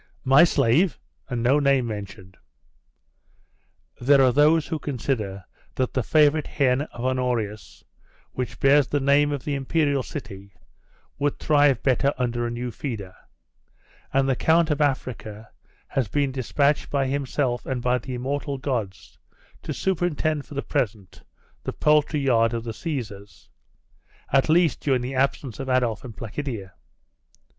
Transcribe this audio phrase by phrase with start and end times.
[0.25, 0.97] '....'My slave!
[1.29, 2.35] and no name mentioned!'
[3.99, 7.83] 'There are those who consider that the favourite hen of Honorius,
[8.31, 10.55] which bears the name of the Imperial City,
[11.19, 13.13] would thrive better under a new feeder;
[14.11, 15.51] and the Count of Africa
[15.89, 19.19] has been despatched by himself and by the immortal gods
[19.61, 21.21] to superintend for the present
[21.63, 23.51] the poultry yard of the Caesars
[24.33, 26.73] at least during the absence of Adolf and Placidia.